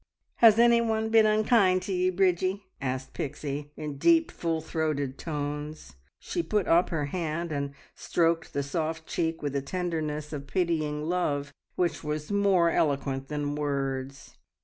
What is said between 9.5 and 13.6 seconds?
a tenderness of pitying love which was more eloquent than